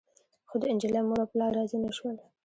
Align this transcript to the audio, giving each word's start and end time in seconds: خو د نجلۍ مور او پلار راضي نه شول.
خو 0.49 0.55
د 0.61 0.63
نجلۍ 0.75 1.01
مور 1.07 1.19
او 1.21 1.27
پلار 1.31 1.51
راضي 1.57 1.77
نه 1.85 1.91
شول. 1.97 2.17